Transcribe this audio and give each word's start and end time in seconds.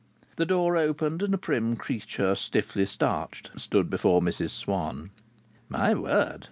The 0.37 0.47
door 0.47 0.77
opened, 0.77 1.21
and 1.21 1.31
a 1.31 1.37
prim 1.37 1.75
creature 1.75 2.33
stiffly 2.33 2.87
starched 2.87 3.51
stood 3.55 3.87
before 3.91 4.19
Mrs 4.19 4.49
Swann. 4.49 5.11
"My 5.69 5.93
word!" 5.93 6.39